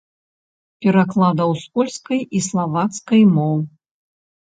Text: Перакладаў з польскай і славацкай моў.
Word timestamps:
Перакладаў 0.85 1.53
з 1.65 1.71
польскай 1.77 2.19
і 2.35 2.43
славацкай 2.49 3.23
моў. 3.39 3.57